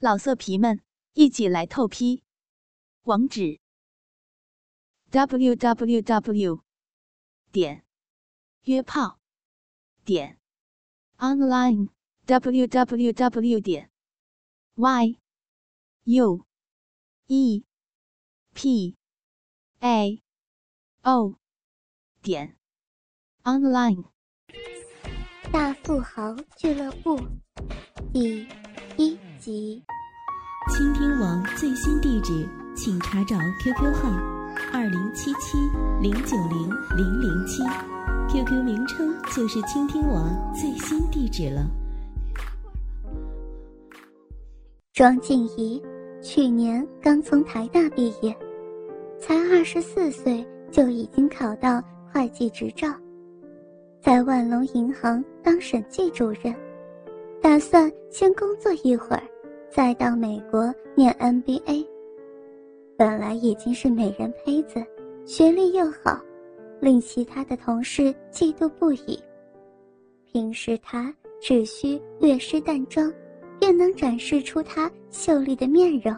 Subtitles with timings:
[0.00, 0.80] 老色皮们，
[1.14, 2.22] 一起来透批！
[3.02, 3.58] 网址
[5.10, 6.62] ：w w w
[7.50, 7.84] 点
[8.62, 9.18] 约炮
[10.04, 10.38] 点
[11.16, 11.88] online
[12.26, 13.90] w w w 点
[14.76, 15.18] y
[16.04, 16.46] u
[17.26, 17.64] e
[18.54, 18.96] p
[19.80, 20.22] a
[21.02, 21.34] o
[22.22, 22.56] 点
[23.42, 24.04] online。
[25.50, 27.18] 大富豪俱乐部
[28.12, 28.57] 第一
[29.48, 34.10] 倾听网最新地址，请查找 QQ 号
[34.74, 35.56] 二零七七
[36.02, 37.62] 零九零零零七
[38.28, 41.66] ，QQ 名称就是倾听网最新地址了。
[44.92, 45.82] 庄静怡
[46.20, 48.36] 去年刚从台大毕业，
[49.18, 52.92] 才二十四岁就已经考到会计执照，
[53.98, 56.54] 在万隆银行当审计主任，
[57.40, 59.22] 打算先工作一会儿。
[59.70, 61.86] 再到美国念 MBA，
[62.96, 64.82] 本来已经是美人胚子，
[65.26, 66.18] 学历又好，
[66.80, 69.22] 令其他的同事嫉妒不已。
[70.24, 73.12] 平时她只需略施淡妆，
[73.60, 76.16] 便能展示出她秀丽的面容。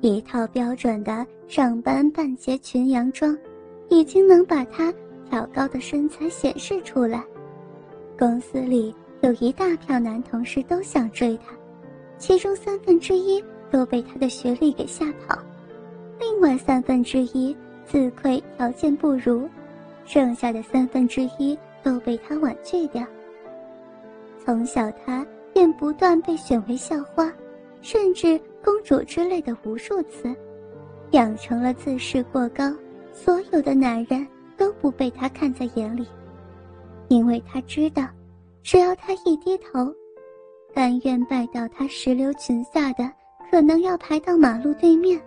[0.00, 3.38] 一套标准的上班半截裙洋装，
[3.88, 4.92] 已经能把她
[5.30, 7.24] 挑高的身材显示出来。
[8.18, 11.56] 公司里有一大票男同事都想追她。
[12.22, 15.36] 其中三分之一都被他的学历给吓跑，
[16.20, 19.48] 另外三分之一自愧条件不如，
[20.04, 23.04] 剩下的三分之一都被他婉拒掉。
[24.44, 27.28] 从小他便不断被选为校花，
[27.80, 30.32] 甚至公主之类的无数次，
[31.10, 32.72] 养成了自视过高，
[33.12, 34.24] 所有的男人
[34.56, 36.06] 都不被他看在眼里，
[37.08, 38.06] 因为他知道，
[38.62, 39.92] 只要他一低头。
[40.74, 43.10] 甘愿拜到他石榴裙下的，
[43.50, 45.20] 可能要排到马路对面。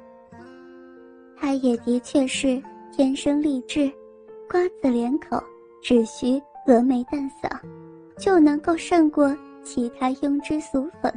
[1.38, 3.92] 他也的确是天生丽质，
[4.50, 5.42] 瓜子脸口，
[5.84, 7.50] 只需峨眉淡扫，
[8.18, 11.14] 就能够胜过其他庸脂俗粉。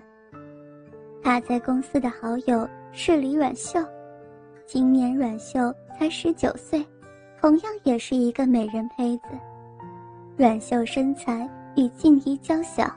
[1.23, 3.81] 他在公司的好友是李阮秀，
[4.67, 6.85] 今年阮秀才十九岁，
[7.41, 9.29] 同样也是一个美人胚子。
[10.37, 12.93] 阮秀身材比静怡娇小。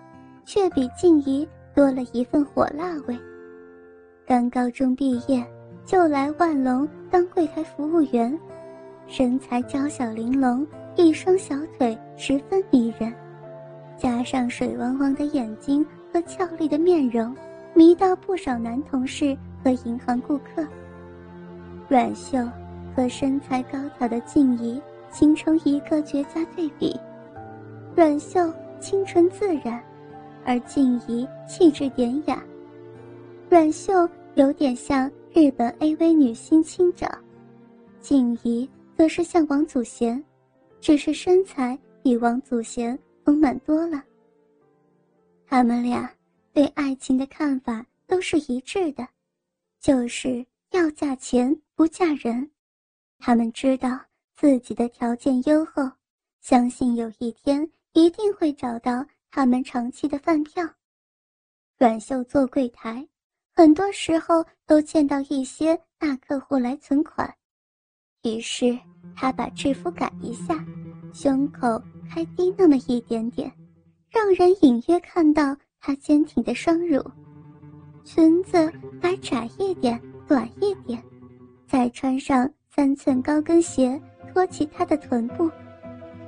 [0.46, 3.18] 却比静怡多了一份火辣味。
[4.26, 5.46] 刚高中毕业
[5.86, 8.38] 就来万隆当柜台服务员，
[9.08, 10.66] 身材娇小玲珑，
[10.96, 13.14] 一双小腿十分迷人，
[13.98, 17.36] 加上水汪汪的眼睛和俏丽的面容，
[17.74, 20.66] 迷到不少男同事和银行顾客。
[21.90, 22.38] 阮秀
[22.96, 26.98] 和身材高挑的静怡形成一个绝佳对比。
[27.96, 28.40] 阮秀
[28.80, 29.82] 清纯自然。
[30.46, 32.44] 而静怡气质典雅，
[33.50, 33.94] 阮秀
[34.36, 37.10] 有点像日本 AV 女星青沼，
[38.00, 40.24] 静怡则是像王祖贤，
[40.80, 44.04] 只是身材比王祖贤丰满多了。
[45.46, 46.10] 他们俩
[46.54, 49.08] 对爱情的看法都是一致的，
[49.80, 52.50] 就是要嫁钱不嫁人。
[53.20, 54.00] 他们知道
[54.34, 55.84] 自己的条件优厚，
[56.40, 59.06] 相信有一天一定会找到。
[59.32, 60.62] 他们长期的饭票，
[61.78, 63.08] 阮秀做柜台，
[63.56, 67.34] 很多时候都见到一些大客户来存款，
[68.24, 68.78] 于是
[69.16, 70.64] 他把制服改一下，
[71.14, 73.50] 胸口开低那么一点点，
[74.10, 77.02] 让人隐约看到她坚挺的双乳，
[78.04, 78.70] 裙子
[79.02, 81.02] 改窄一点、短一点，
[81.66, 84.00] 再穿上三寸高跟鞋，
[84.34, 85.50] 托起她的臀部。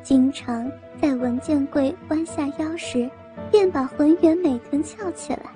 [0.04, 0.70] 经常
[1.02, 3.10] 在文件柜弯下腰时，
[3.50, 5.54] 便把浑圆美臀翘起来，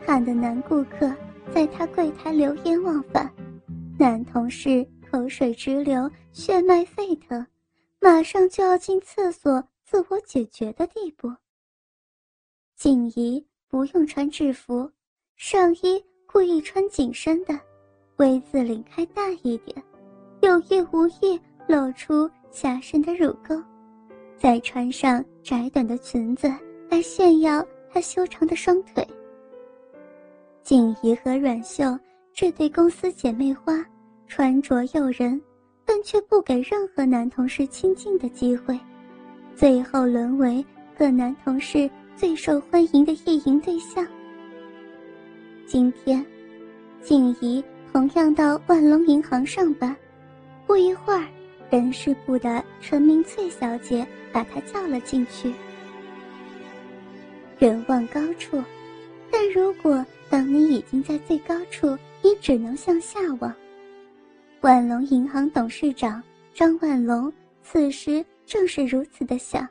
[0.00, 1.12] 看得男顾客
[1.52, 3.30] 在他柜台流连忘返，
[3.98, 7.46] 男同事口水直流、血脉沸腾，
[8.00, 11.30] 马上就要进厕所自我解决的地步。
[12.76, 14.90] 静怡不用穿制服，
[15.36, 17.60] 上衣故意穿紧身的
[18.16, 19.82] ，V 字领开大一点，
[20.40, 22.30] 有意无意露出。
[22.56, 23.54] 下身的乳沟，
[24.38, 26.50] 再穿上窄短的裙子
[26.88, 27.62] 来炫耀
[27.92, 29.06] 她修长的双腿。
[30.62, 31.84] 静怡和阮秀
[32.32, 33.84] 这对公司姐妹花，
[34.26, 35.38] 穿着诱人，
[35.84, 38.80] 但却不给任何男同事亲近的机会，
[39.54, 40.64] 最后沦为
[40.96, 44.02] 各男同事最受欢迎的意淫对象。
[45.66, 46.24] 今天，
[47.02, 47.62] 静怡
[47.92, 49.94] 同样到万隆银行上班，
[50.66, 51.28] 不一会儿。
[51.70, 55.52] 人事部的陈明翠小姐把她叫了进去。
[57.58, 58.62] 人望高处，
[59.30, 63.54] 但如果当你已经在最高处，你只能向下望。
[64.60, 66.22] 万隆银行董事长
[66.54, 67.32] 张万隆
[67.62, 69.68] 此时正是如此的想。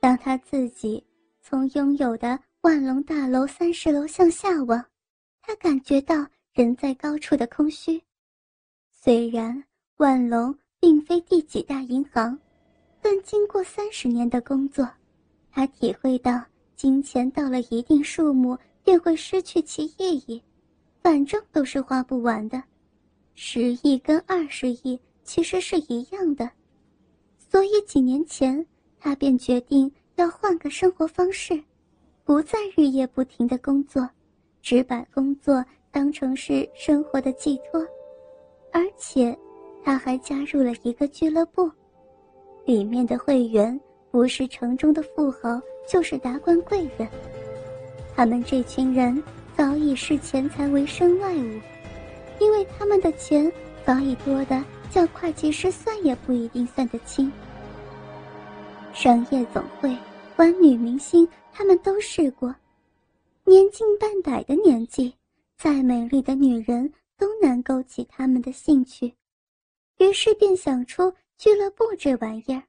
[0.00, 1.02] 当他自己
[1.40, 4.84] 从拥有的万隆大楼三十楼向下望，
[5.42, 8.00] 他感觉到人在高处的空虚。
[8.90, 9.62] 虽然
[9.96, 12.38] 万隆并非第几大银行，
[13.02, 14.88] 但经过三十年的工作，
[15.52, 16.42] 他体会到
[16.74, 20.42] 金钱到了一定数目便会失去其意义，
[21.02, 22.62] 反正都是花不完的。
[23.34, 26.50] 十亿跟二十亿其实是一样的，
[27.38, 28.66] 所以几年前
[28.98, 31.62] 他便决定要换个生活方式，
[32.24, 34.08] 不再日夜不停的工作，
[34.62, 37.86] 只把工作当成是生活的寄托。
[38.72, 39.36] 而且，
[39.82, 41.70] 他还加入了一个俱乐部，
[42.64, 43.78] 里面的会员
[44.10, 47.08] 不是城中的富豪，就是达官贵人。
[48.14, 49.22] 他们这群人
[49.56, 51.60] 早已视钱财为身外物。
[52.40, 53.52] 因为他们的钱
[53.84, 57.30] 早已多的叫会计师算也不一定算得清。
[58.94, 59.94] 商业总会、
[60.36, 62.54] 玩女明星，他们都试过。
[63.44, 65.14] 年近半百的年纪，
[65.58, 69.12] 再美丽的女人都难勾起他们的兴趣，
[70.00, 72.62] 于是便想出俱乐部这玩意儿。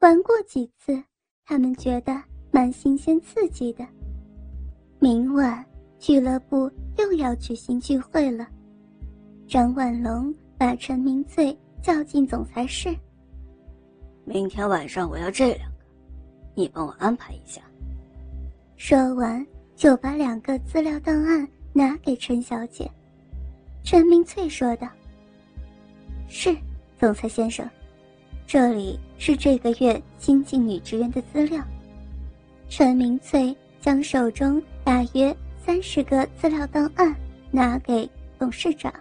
[0.00, 1.02] 玩过几次，
[1.46, 3.86] 他们觉得蛮新鲜刺激的。
[4.98, 5.64] 明晚
[5.98, 8.46] 俱乐部又要举行聚会了。
[9.48, 12.94] 张万龙把陈明翠叫进总裁室。
[14.26, 15.84] 明天晚上我要这两个，
[16.54, 17.62] 你帮我安排一下。
[18.76, 22.90] 说完，就把两个资料档案拿给陈小姐。
[23.82, 24.86] 陈明翠说道
[26.36, 26.52] ：“是，
[26.98, 27.64] 总裁先生，
[28.44, 31.62] 这里是这个月新进女职员的资料。”
[32.68, 35.34] 陈明翠将手中大约
[35.64, 37.14] 三十个资料档案
[37.52, 38.92] 拿给董事长。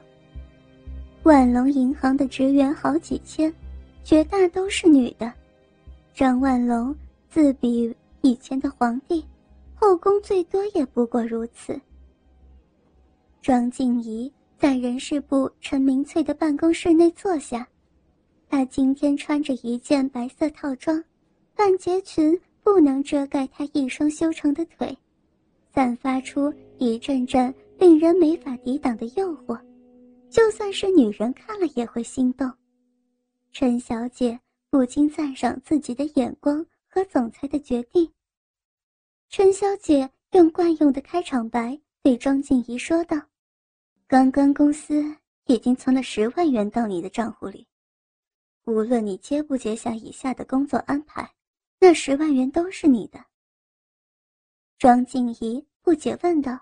[1.23, 3.51] 万隆银行的职员好几千，
[4.03, 5.33] 绝大都是女的。
[6.13, 6.95] 张万隆
[7.31, 7.91] 自比
[8.21, 9.25] 以前的皇帝，
[9.73, 11.81] 后宫最多也不过如此。
[13.41, 17.67] 庄静怡在人事部陈明翠的办公室内坐下，
[18.47, 21.03] 她今天穿着一件白色套装，
[21.53, 24.97] 半截裙不能遮盖她一双修长的腿，
[25.73, 29.59] 散发出一阵阵令人没法抵挡的诱惑。
[30.29, 32.51] 就算是女人看了也会心动，
[33.51, 34.39] 陈小姐
[34.69, 38.09] 不禁赞赏自己的眼光和总裁的决定。
[39.29, 43.19] 陈小姐用惯用的开场白对庄静怡说道
[44.13, 45.03] ：“刚刚公司
[45.47, 47.65] 已经存了十万元到你的账户里，
[48.65, 51.27] 无论你接不接下以下的工作安排，
[51.79, 53.19] 那十万元都是你的。”
[54.77, 56.59] 庄静怡不解问道：“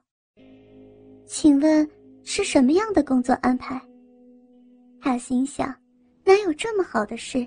[1.28, 1.86] 请问？”
[2.24, 3.82] 是什么样的工作安排？
[5.02, 5.78] 他心想，
[6.24, 7.46] 哪有这么好的事，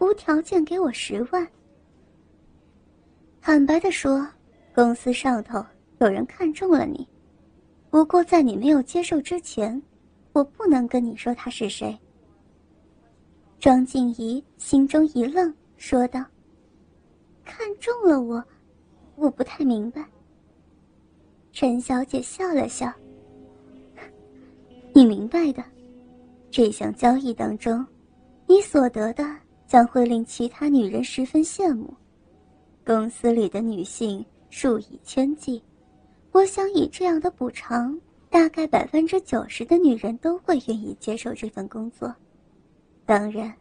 [0.00, 1.46] 无条件给我十万？
[3.40, 4.28] 坦白的说，
[4.74, 5.64] 公司上头
[6.00, 7.08] 有人看中了你，
[7.94, 9.80] 不过在你没有接受之前，
[10.32, 11.96] 我不能跟你说他是谁。
[13.60, 16.24] 庄静怡心中一愣，说道
[17.46, 18.42] ：“看中了我，
[19.14, 20.04] 我不太明白。”
[21.54, 22.92] 陈小姐笑了笑。
[24.92, 25.62] 你明白的，
[26.50, 27.86] 这项交易当中，
[28.48, 29.24] 你所得的
[29.68, 31.94] 将会令其他女人十分羡慕。
[32.84, 35.62] 公司里的女性数以千计，
[36.34, 37.96] 我想以这样的补偿，
[38.28, 42.12] 大概百分之九十的女人都会愿意接受这份工作。
[43.06, 43.54] 当然，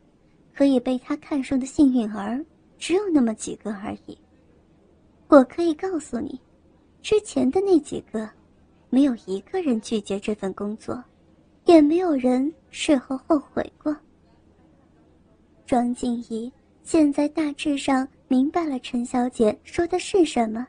[0.56, 2.44] 可以被他看上的幸运儿
[2.80, 4.18] 只有那么几个而已。
[5.28, 6.42] 我可以告诉你，
[7.00, 8.28] 之前的那几个，
[8.90, 11.02] 没有一个人拒绝这份工作。
[11.66, 13.96] 也没有人事后后悔过。
[15.66, 16.52] 庄静怡
[16.82, 20.68] 现在大致上明白了陈小姐说的是什么，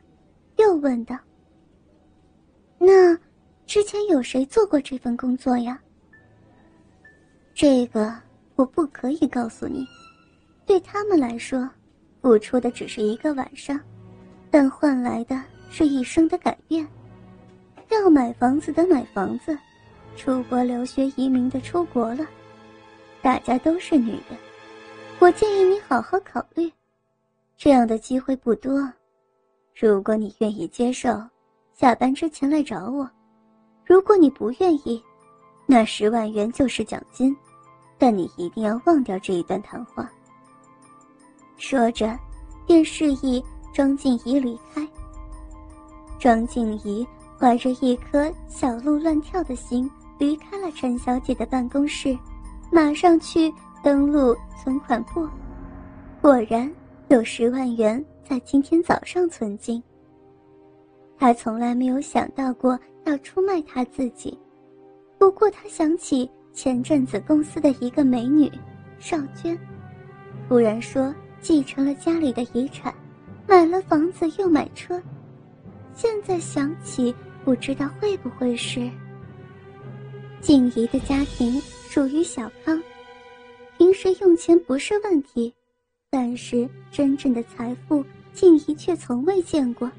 [0.57, 1.17] 又问道
[3.75, 5.77] ：“之前有谁做过这份工作呀？”
[7.53, 8.15] 这个
[8.55, 9.85] 我不可以告诉你。
[10.65, 11.69] 对他们来说，
[12.21, 13.77] 付出的只是一个晚上，
[14.49, 16.87] 但换来的是一生的改变。
[17.89, 19.57] 要买房子的买房子。
[20.15, 22.25] 出国留学移民的出国了，
[23.21, 24.39] 大家都是女人，
[25.19, 26.71] 我建议你好好考虑，
[27.57, 28.89] 这样的机会不多。
[29.77, 31.21] 如果你愿意接受，
[31.73, 33.05] 下班之前来找我；
[33.85, 35.03] 如果你不愿意，
[35.67, 37.35] 那十万元就是奖金，
[37.97, 40.09] 但你一定要忘掉这一段谈话。
[41.57, 42.17] 说着，
[42.65, 44.87] 便示意庄静怡离开。
[46.17, 47.07] 庄静怡
[47.39, 52.17] 怀着一颗小鹿乱跳的心离开了陈小姐的办公室，
[52.71, 55.27] 马上去登录存款簿。
[56.21, 56.73] 果然
[57.09, 59.81] 有十万元在今天早上存进。
[61.17, 64.37] 他从来没有想到过要出卖他自己，
[65.17, 68.51] 不过他想起前阵子公司的一个美女
[68.99, 69.57] 邵娟，
[70.47, 72.93] 突然说继承了家里的遗产，
[73.47, 75.01] 买了房子又买车。
[75.93, 78.89] 现在想起，不知道会不会是
[80.41, 82.81] 静怡的家庭属于小康，
[83.77, 85.53] 平时用钱不是问题，
[86.09, 89.89] 但是真正的财富，静怡却从未见过。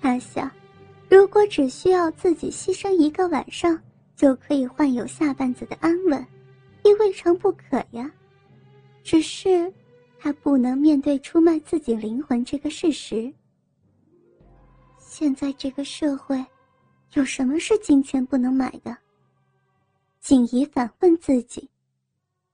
[0.00, 0.50] 他想，
[1.10, 3.76] 如果只需要自己牺牲一个晚上，
[4.14, 6.24] 就可以换有下半子的安稳，
[6.84, 8.08] 也未尝不可呀。
[9.02, 9.72] 只是，
[10.20, 13.32] 他不能面对出卖自己灵魂这个事实。
[14.98, 16.42] 现在这个社会，
[17.14, 18.96] 有什么是金钱不能买的？
[20.20, 21.68] 锦怡反问自己。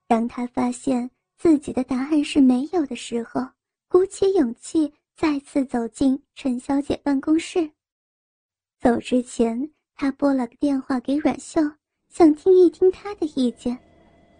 [0.06, 3.46] 当他发现自己的答案是没有的时候，
[3.86, 4.90] 鼓起勇气。
[5.14, 7.70] 再次走进陈小姐办公室。
[8.86, 11.60] 走之前，他拨了个电话给阮秀，
[12.08, 13.76] 想听一听她的意见，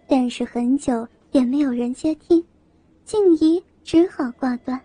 [0.06, 2.46] 但是很久也没有人接听，
[3.04, 4.80] 静怡只好挂断。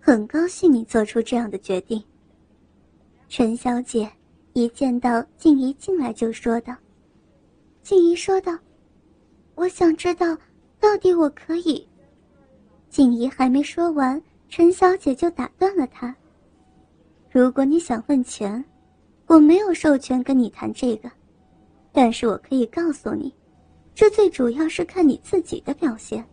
[0.00, 2.02] 很高兴你做出这样的决定。
[3.28, 4.10] 陈小姐
[4.54, 6.74] 一见到静怡进来就说道
[7.84, 8.58] ：“静怡说道，
[9.56, 10.34] 我想知道，
[10.80, 11.86] 到底我可以。”
[12.88, 16.16] 静怡还没说完，陈小姐就打断了她。
[17.36, 18.64] 如果你想问钱，
[19.26, 21.10] 我没有授权跟你谈这个，
[21.92, 23.30] 但是我可以告诉你，
[23.94, 26.24] 这最主要是看你自己的表现。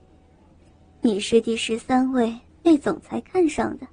[1.02, 3.86] 你是第十三位被总裁看上的，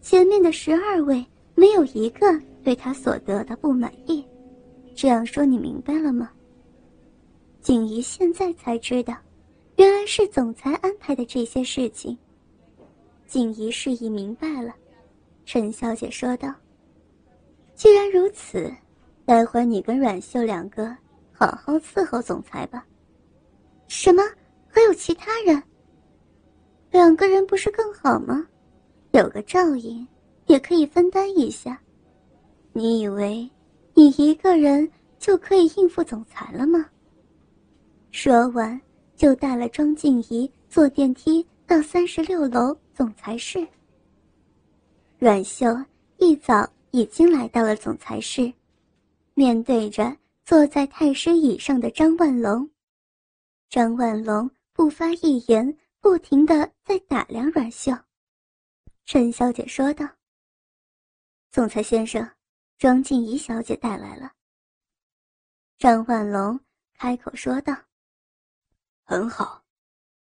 [0.00, 1.24] 前面的十二位
[1.54, 2.26] 没有一个
[2.64, 4.24] 对他所得的不满意。
[4.92, 6.32] 这样说你明白了吗？
[7.60, 9.16] 景怡现在才知道。
[9.76, 12.18] 原来是总裁安排的这些事情。
[13.24, 14.74] 景怡示意明白了，
[15.44, 16.52] 陈小姐说道
[17.74, 18.72] ：“既然如此，
[19.24, 20.96] 待会儿你跟阮秀两个
[21.32, 22.86] 好好伺候总裁吧。”
[23.88, 24.22] 什么？
[24.68, 25.62] 还有其他人？
[26.90, 28.46] 两个人不是更好吗？
[29.12, 30.06] 有个照应，
[30.46, 31.80] 也可以分担一下。
[32.72, 33.48] 你以为
[33.94, 36.86] 你一个人就可以应付总裁了吗？
[38.10, 38.80] 说完。
[39.16, 43.64] 就带了庄静怡坐电梯到三十六楼总裁室。
[45.24, 45.66] 阮秀
[46.18, 48.52] 一早已经来到了总裁室，
[49.32, 50.14] 面对着
[50.44, 52.68] 坐在太师椅上的张万龙。
[53.70, 57.90] 张万龙不发一言，不停的在打量阮秀。
[59.06, 60.06] 陈小姐说道
[61.50, 62.30] ：“总裁先生，
[62.76, 64.30] 庄静怡小姐带来了。”
[65.80, 66.60] 张万龙
[66.92, 67.74] 开口说道。
[69.04, 69.64] 很好，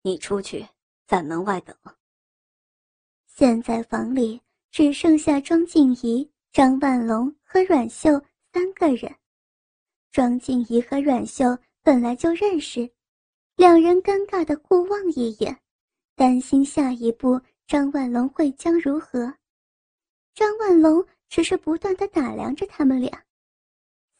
[0.01, 0.67] 你出去，
[1.07, 1.73] 在门外等。
[3.27, 4.41] 现在房里
[4.71, 8.11] 只剩下庄静怡、张万龙和阮秀
[8.53, 9.13] 三个人。
[10.11, 11.45] 庄静怡和阮秀
[11.83, 12.89] 本来就认识，
[13.55, 15.57] 两人尴尬的互望一眼，
[16.15, 19.33] 担心下一步张万龙会将如何。
[20.33, 23.23] 张万龙只是不断的打量着他们俩，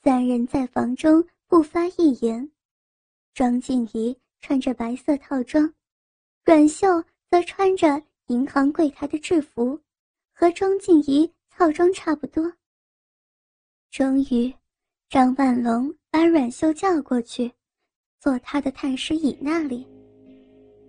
[0.03, 2.51] 三人在房中不发一言。
[3.33, 4.17] 庄静怡。
[4.41, 5.73] 穿着白色套装，
[6.45, 9.77] 阮秀则穿着银行柜台的制服，
[10.39, 12.49] 和庄静怡套装差不多。
[13.91, 14.53] 终于，
[15.09, 17.51] 张万龙把阮秀叫过去，
[18.21, 19.85] 坐他的太师椅那里。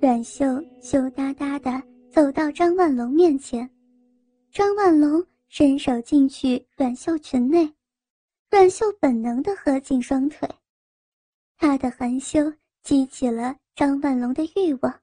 [0.00, 0.45] 阮秀
[0.80, 3.69] 羞答答的走到张万龙面前，
[4.52, 7.69] 张万龙伸手进去阮秀裙内，
[8.50, 10.49] 阮秀本能的合紧双腿，
[11.57, 12.40] 他的含羞。
[12.85, 15.00] 激起了张万龙的欲望，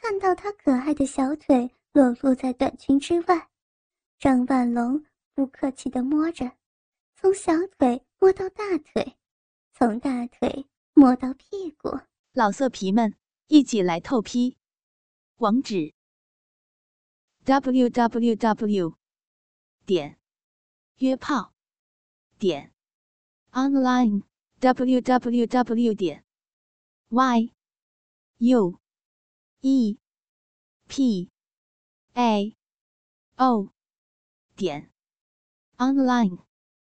[0.00, 3.48] 看到他可爱的小腿裸露在短裙之外，
[4.18, 6.56] 张万龙不客气地摸着，
[7.14, 9.16] 从小腿摸到大腿，
[9.72, 12.00] 从大腿摸到屁股。
[12.32, 13.14] 老色皮们，
[13.46, 14.56] 一起来透批！
[15.36, 15.94] 网址
[17.44, 18.98] ：w w w.
[19.86, 20.18] 点
[20.96, 21.54] 约炮
[22.38, 22.74] 点
[23.52, 24.24] online
[24.58, 25.94] w w w.
[25.94, 26.24] 点
[27.08, 27.52] y
[28.38, 28.80] u
[29.60, 29.98] e
[30.88, 31.30] p
[32.14, 32.56] a
[33.36, 33.72] o
[34.58, 34.90] 点
[35.76, 36.47] online。